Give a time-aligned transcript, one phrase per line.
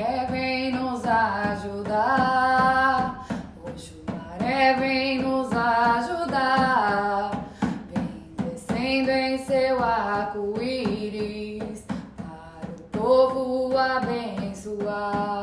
[0.00, 2.08] Oxumaré vem nos ajudar.
[3.62, 7.46] Oxumaré vem nos ajudar.
[7.92, 11.84] Vem descendo em seu arco-íris
[12.16, 15.36] para o povo abençoar.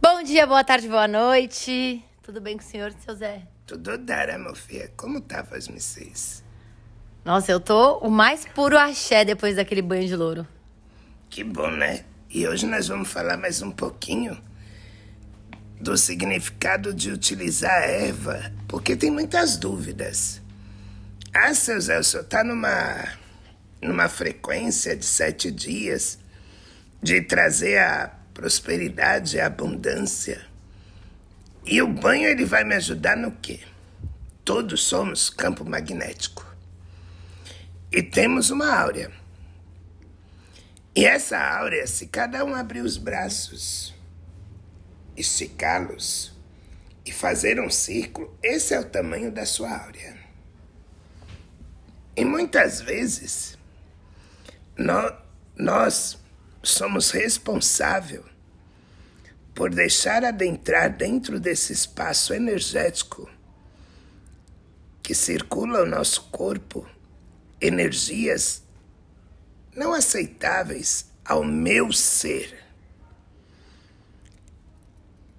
[0.00, 2.02] Bom dia, boa tarde, boa noite.
[2.22, 3.46] Tudo bem com o senhor, seu Zé?
[3.66, 4.90] Tudo dara, meu filho.
[4.96, 6.43] Como tava as missões?
[7.24, 10.46] Nossa, eu tô o mais puro axé depois daquele banho de louro.
[11.30, 12.04] Que bom, né?
[12.28, 14.38] E hoje nós vamos falar mais um pouquinho
[15.80, 20.42] do significado de utilizar a erva, porque tem muitas dúvidas.
[21.32, 23.08] Ah, seu Zé, o senhor tá numa,
[23.80, 26.18] numa frequência de sete dias
[27.02, 30.44] de trazer a prosperidade a abundância.
[31.64, 33.60] E o banho ele vai me ajudar no quê?
[34.44, 36.53] Todos somos campo magnético.
[37.96, 39.08] E temos uma áurea.
[40.96, 43.94] E essa áurea, se cada um abrir os braços,
[45.16, 46.36] esticá-los
[47.06, 50.18] e fazer um círculo, esse é o tamanho da sua áurea.
[52.16, 53.56] E muitas vezes
[54.76, 55.14] nós,
[55.56, 56.18] nós
[56.64, 58.24] somos responsáveis
[59.54, 63.30] por deixar adentrar dentro desse espaço energético
[65.00, 66.92] que circula o nosso corpo
[67.60, 68.62] energias
[69.74, 72.62] não aceitáveis ao meu ser.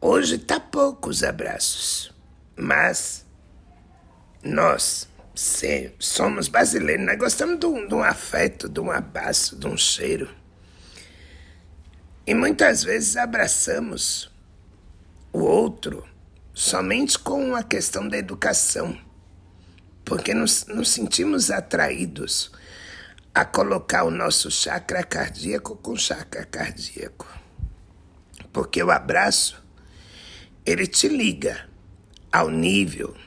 [0.02, 2.13] Hoje tá poucos abraços,
[2.55, 3.25] mas
[4.44, 5.07] nós
[5.99, 10.29] somos brasileiros, nós gostamos de um, de um afeto, de um abraço, de um cheiro.
[12.27, 14.31] E muitas vezes abraçamos
[15.31, 16.07] o outro
[16.53, 18.97] somente com a questão da educação
[20.05, 22.51] porque nos, nos sentimos atraídos
[23.33, 27.27] a colocar o nosso chakra cardíaco com chakra cardíaco.
[28.53, 29.61] Porque o abraço,
[30.65, 31.67] ele te liga
[32.31, 33.17] ao nível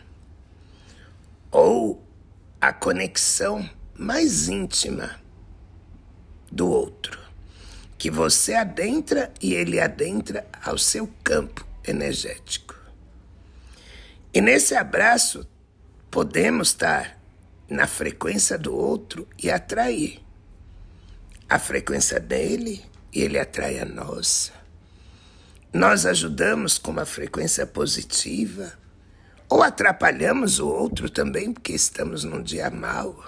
[1.51, 2.03] ou
[2.61, 5.21] a conexão mais íntima
[6.51, 7.19] do outro,
[7.99, 12.75] que você adentra e ele adentra ao seu campo energético.
[14.33, 15.47] E nesse abraço
[16.11, 17.19] podemos estar
[17.69, 20.21] na frequência do outro e atrair
[21.49, 22.83] a frequência dele
[23.13, 24.53] e ele atrai a nossa.
[25.73, 28.73] Nós ajudamos com uma frequência positiva
[29.49, 33.25] ou atrapalhamos o outro também porque estamos num dia mau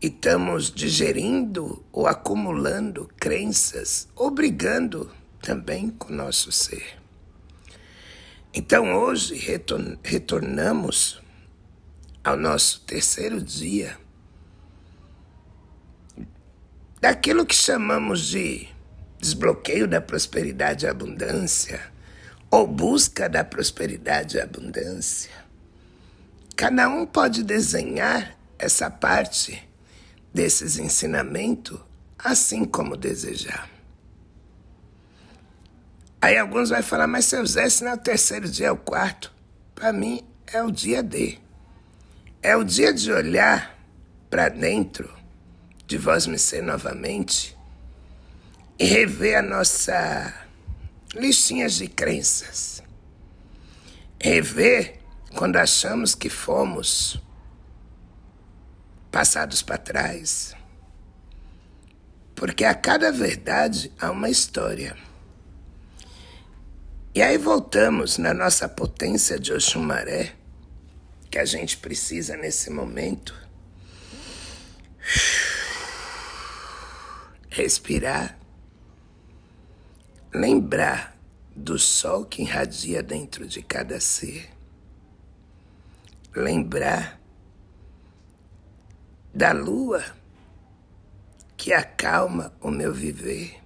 [0.00, 6.98] e estamos digerindo ou acumulando crenças, obrigando também com o nosso ser.
[8.52, 9.34] Então hoje
[10.02, 11.20] retornamos
[12.26, 13.96] ao nosso terceiro dia
[17.00, 18.66] daquilo que chamamos de
[19.20, 21.80] desbloqueio da prosperidade e abundância
[22.50, 25.30] ou busca da prosperidade e abundância.
[26.56, 29.62] Cada um pode desenhar essa parte
[30.34, 31.78] desses ensinamentos
[32.18, 33.70] assim como desejar.
[36.20, 38.76] Aí alguns vão falar, mas seu Zé, se não é o terceiro dia, é o
[38.76, 39.32] quarto.
[39.76, 41.45] Para mim, é o dia D.
[42.46, 43.76] É o dia de olhar
[44.30, 45.12] para dentro
[45.84, 47.58] de Vós Me Ser novamente
[48.78, 50.32] e rever a nossa
[51.12, 52.84] listinha de crenças.
[54.22, 55.00] Rever
[55.34, 57.20] quando achamos que fomos
[59.10, 60.54] passados para trás.
[62.36, 64.96] Porque a cada verdade há uma história.
[67.12, 70.45] E aí voltamos na nossa potência de Oxumaré
[71.36, 73.34] que a gente precisa nesse momento.
[77.50, 78.38] Respirar.
[80.32, 81.14] Lembrar
[81.54, 84.48] do sol que irradia dentro de cada ser.
[86.34, 87.20] Lembrar
[89.34, 90.02] da lua
[91.54, 93.62] que acalma o meu viver.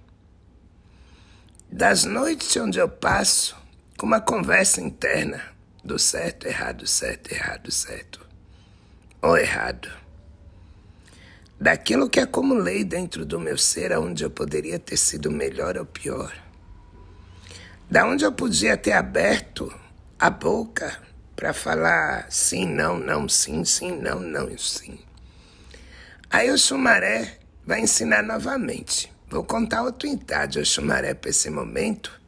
[1.71, 3.55] Das noites onde eu passo
[3.97, 8.25] com uma conversa interna do certo, errado, certo, errado, certo.
[9.21, 9.89] Ou errado.
[11.59, 16.33] Daquilo que acumulei dentro do meu ser, aonde eu poderia ter sido melhor ou pior.
[17.89, 19.71] Da onde eu podia ter aberto
[20.19, 20.99] a boca
[21.35, 24.99] para falar sim, não, não, sim, sim, não, não, sim.
[26.29, 29.11] Aí o Xumaré vai ensinar novamente.
[29.27, 32.19] Vou contar outro entádio ao Xumaré para esse momento,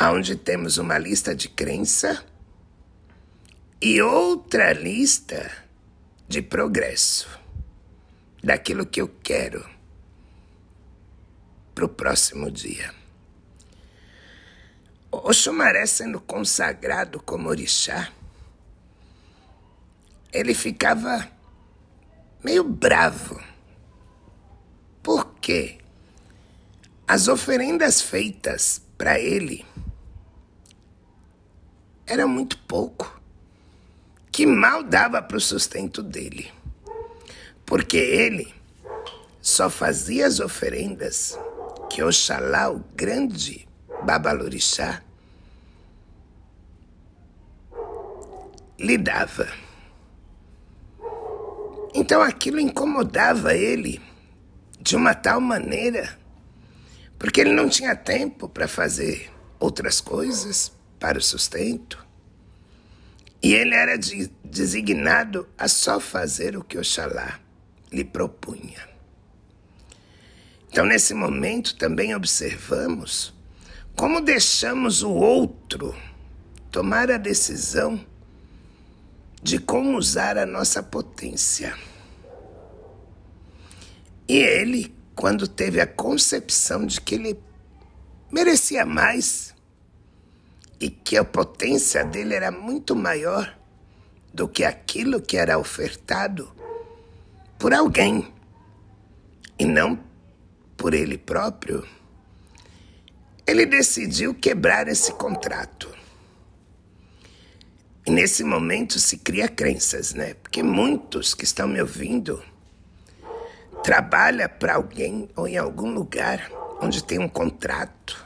[0.00, 2.24] onde temos uma lista de crença
[3.86, 5.52] e outra lista
[6.26, 7.28] de progresso.
[8.42, 9.66] daquilo que eu quero
[11.74, 12.94] para o próximo dia.
[15.10, 18.12] O Xumaré sendo consagrado como orixá,
[20.30, 21.26] ele ficava
[22.42, 23.42] meio bravo.
[25.02, 25.78] Por quê?
[27.06, 29.64] As oferendas feitas para ele
[32.06, 33.13] era muito pouco,
[34.34, 36.50] que mal dava para o sustento dele,
[37.64, 38.52] porque ele
[39.40, 41.38] só fazia as oferendas
[41.88, 43.64] que Oxalá, o grande
[44.02, 45.04] Babalorixá,
[48.76, 49.46] lhe dava.
[51.94, 54.02] Então aquilo incomodava ele
[54.80, 56.18] de uma tal maneira,
[57.20, 62.03] porque ele não tinha tempo para fazer outras coisas para o sustento.
[63.44, 67.38] E ele era de, designado a só fazer o que Oxalá
[67.92, 68.88] lhe propunha.
[70.70, 73.34] Então, nesse momento, também observamos
[73.94, 75.94] como deixamos o outro
[76.70, 78.02] tomar a decisão
[79.42, 81.76] de como usar a nossa potência.
[84.26, 87.38] E ele, quando teve a concepção de que ele
[88.32, 89.53] merecia mais
[90.80, 93.56] e que a potência dele era muito maior
[94.32, 96.52] do que aquilo que era ofertado
[97.58, 98.32] por alguém
[99.58, 99.98] e não
[100.76, 101.86] por ele próprio,
[103.46, 105.88] ele decidiu quebrar esse contrato.
[108.06, 110.34] E nesse momento se cria crenças, né?
[110.34, 112.42] Porque muitos que estão me ouvindo
[113.82, 116.50] trabalham para alguém ou em algum lugar
[116.80, 118.23] onde tem um contrato,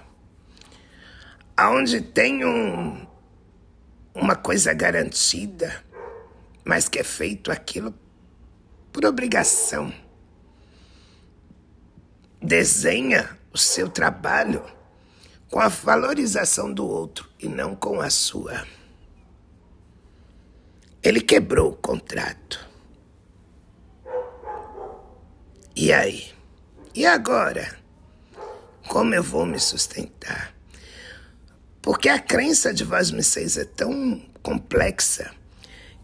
[1.59, 3.05] aonde tem um,
[4.15, 5.85] uma coisa garantida,
[6.65, 7.93] mas que é feito aquilo
[8.93, 9.93] por obrigação
[12.41, 14.65] desenha o seu trabalho
[15.51, 18.65] com a valorização do outro e não com a sua.
[21.03, 22.69] Ele quebrou o contrato.
[25.75, 26.33] E aí?
[26.95, 27.77] E agora?
[28.87, 30.58] Como eu vou me sustentar?
[31.89, 35.31] Porque a crença de vós me seis é tão complexa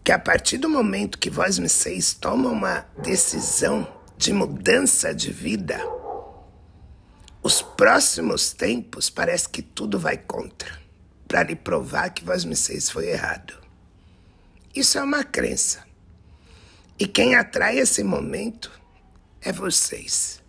[0.02, 3.86] que a partir do momento que vós me seis toma uma decisão
[4.16, 5.78] de mudança de vida,
[7.42, 10.80] os próximos tempos parece que tudo vai contra,
[11.28, 13.52] para lhe provar que vós me seis foi errado.
[14.74, 15.84] Isso é uma crença.
[16.98, 18.72] E quem atrai esse momento
[19.42, 20.42] é vocês.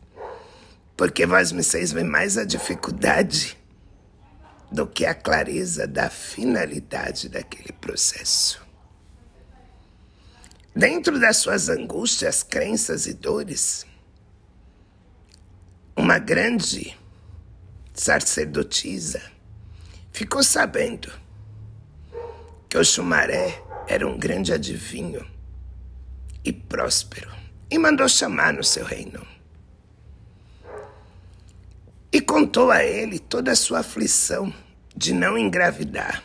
[0.95, 3.64] Porque vós me seis vê mais a dificuldade
[4.71, 8.65] do que a clareza da finalidade daquele processo.
[10.75, 13.85] Dentro das suas angústias, crenças e dores,
[15.95, 16.97] uma grande
[17.93, 19.21] sacerdotisa
[20.11, 21.09] ficou sabendo
[22.67, 25.25] que o Xumaré era um grande adivinho
[26.43, 27.31] e próspero
[27.69, 29.34] e mandou chamar no seu reino.
[32.15, 34.53] E contou a ele toda a sua aflição
[34.95, 36.23] de não engravidar.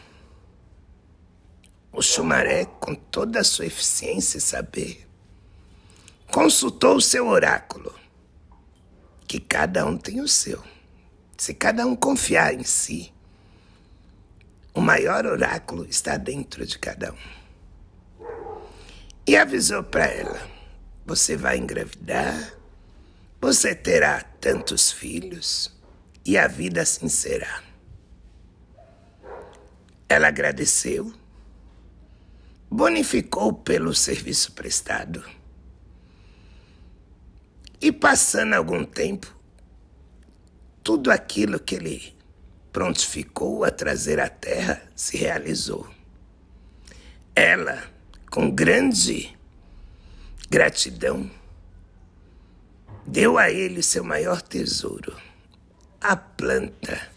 [1.93, 5.05] O Xumaré, com toda a sua eficiência e saber,
[6.31, 7.93] consultou o seu oráculo
[9.27, 10.63] que cada um tem o seu.
[11.37, 13.13] Se cada um confiar em si,
[14.73, 17.19] o maior oráculo está dentro de cada um.
[19.27, 20.41] E avisou para ela:
[21.05, 22.55] você vai engravidar,
[23.41, 25.80] você terá tantos filhos
[26.25, 27.63] e a vida assim será.
[30.09, 31.13] Ela agradeceu,
[32.71, 35.25] bonificou pelo serviço prestado
[37.81, 39.35] e passando algum tempo,
[40.83, 42.15] tudo aquilo que ele
[42.71, 45.89] prontificou a trazer à terra se realizou.
[47.35, 47.83] Ela,
[48.31, 49.35] com grande
[50.51, 51.31] gratidão,
[53.07, 55.17] deu a ele seu maior tesouro,
[56.01, 57.11] a planta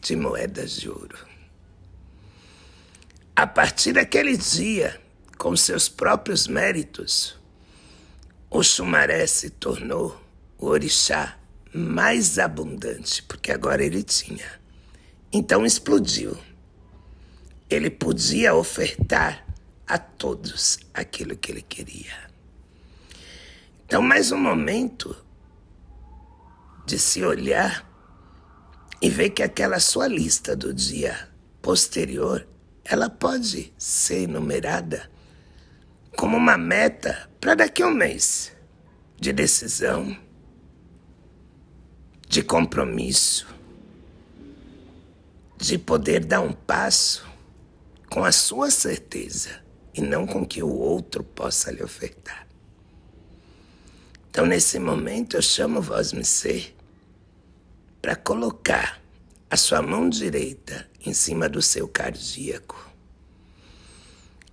[0.00, 1.18] de moedas de ouro.
[3.34, 5.00] A partir daquele dia,
[5.38, 7.38] com seus próprios méritos,
[8.50, 10.20] o Xumaré se tornou
[10.58, 11.38] o orixá
[11.74, 14.60] mais abundante, porque agora ele tinha.
[15.32, 16.36] Então explodiu.
[17.68, 19.44] Ele podia ofertar
[19.86, 22.26] a todos aquilo que ele queria.
[23.84, 25.16] Então, mais um momento
[26.86, 27.85] de se olhar
[29.00, 31.28] e ver que aquela sua lista do dia
[31.60, 32.46] posterior,
[32.84, 35.10] ela pode ser enumerada
[36.16, 38.56] como uma meta para daqui a um mês.
[39.18, 40.16] de decisão,
[42.28, 43.46] de compromisso,
[45.56, 47.26] de poder dar um passo
[48.10, 52.46] com a sua certeza e não com que o outro possa lhe ofertar.
[54.28, 56.75] Então, nesse momento, eu chamo vós me ser
[58.06, 59.02] para colocar
[59.50, 62.88] a sua mão direita em cima do seu cardíaco.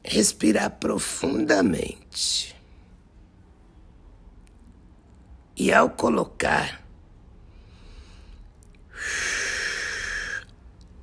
[0.04, 2.56] Respirar profundamente.
[5.56, 6.84] E ao colocar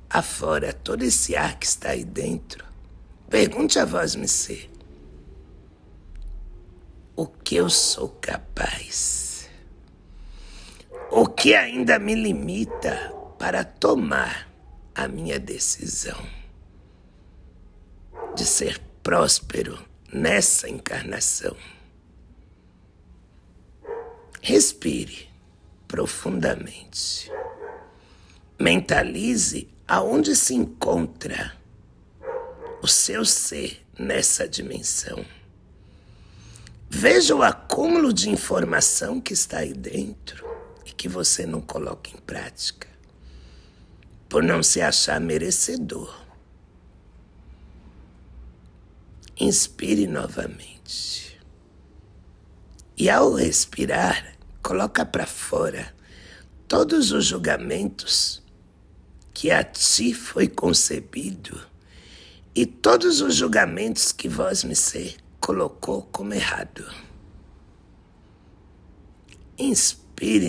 [0.09, 2.65] afora todo esse ar que está aí dentro,
[3.29, 4.69] pergunte a vós me ser
[7.15, 9.20] o que eu sou capaz,
[11.13, 14.49] o que ainda me limita para tomar
[14.95, 16.25] a minha decisão
[18.33, 19.77] de ser próspero
[20.11, 21.55] nessa encarnação.
[24.41, 25.29] Respire
[25.85, 27.29] profundamente.
[28.57, 31.57] Mentalize aonde se encontra
[32.81, 35.25] o seu ser nessa dimensão.
[36.89, 40.50] Veja o acúmulo de informação que está aí dentro
[40.91, 42.87] e que você não coloca em prática
[44.27, 46.21] por não se achar merecedor.
[49.39, 51.39] Inspire novamente.
[52.95, 55.93] E ao respirar, coloca para fora
[56.67, 58.41] todos os julgamentos
[59.33, 61.59] que a ti foi concebido
[62.53, 66.85] e todos os julgamentos que vós me ser colocou como errado.
[69.57, 70.00] Inspire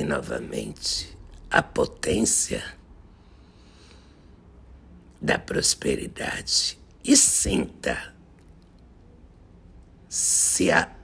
[0.04, 1.16] novamente
[1.50, 2.62] a potência
[5.20, 8.14] da prosperidade e sinta
[10.08, 10.94] se, a,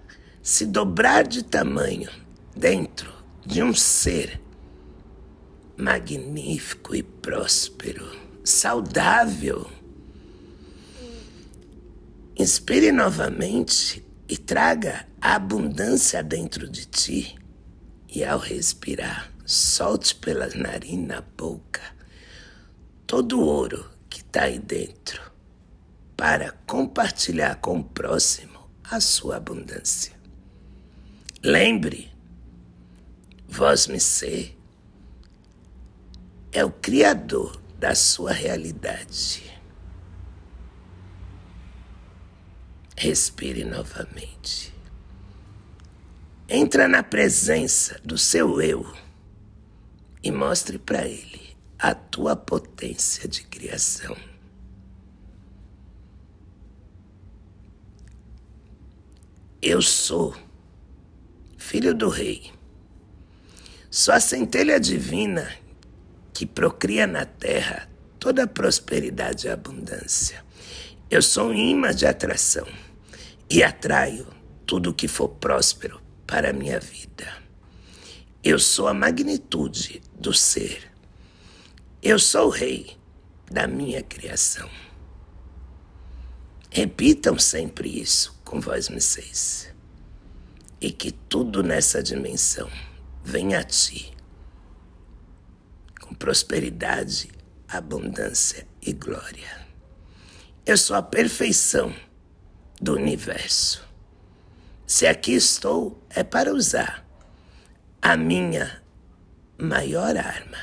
[0.42, 2.10] se dobrar de tamanho
[2.54, 3.10] dentro
[3.46, 4.38] de um ser
[5.74, 9.70] magnífico e próspero, saudável.
[12.36, 17.37] Inspire novamente e traga a abundância dentro de ti.
[18.08, 21.82] E ao respirar, solte pelas narinas na boca
[23.06, 25.32] todo o ouro que está aí dentro
[26.14, 30.12] para compartilhar com o próximo a sua abundância.
[31.42, 32.12] Lembre,
[33.48, 34.58] vós me ser
[36.52, 39.42] é o Criador da sua realidade.
[42.96, 44.77] Respire novamente.
[46.50, 48.90] Entra na presença do seu eu
[50.22, 54.16] e mostre para ele a tua potência de criação.
[59.60, 60.34] Eu sou
[61.58, 62.50] filho do rei.
[63.90, 65.54] Sou a centelha divina
[66.32, 70.42] que procria na terra toda a prosperidade e abundância.
[71.10, 72.66] Eu sou um imã de atração
[73.50, 74.26] e atraio
[74.64, 77.26] tudo que for próspero para a minha vida.
[78.44, 80.88] Eu sou a magnitude do ser
[82.00, 82.96] eu sou o rei
[83.50, 84.70] da minha criação.
[86.70, 89.74] Repitam sempre isso com vós vocês.
[90.80, 92.70] E que tudo nessa dimensão
[93.24, 94.14] venha a ti
[96.00, 97.32] com prosperidade,
[97.66, 99.66] abundância e glória.
[100.64, 101.92] Eu sou a perfeição
[102.80, 103.87] do universo.
[104.88, 107.06] Se aqui estou, é para usar
[108.00, 108.82] a minha
[109.58, 110.56] maior arma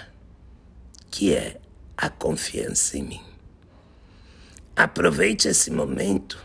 [1.11, 1.61] que é
[1.95, 3.23] a confiança em mim.
[4.75, 6.43] Aproveite esse momento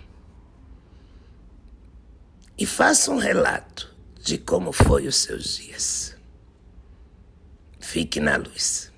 [2.59, 6.15] e faça um relato de como foi os seus dias.
[7.81, 8.93] Fique na luz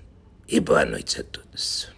[0.45, 1.89] e boa noite a todos.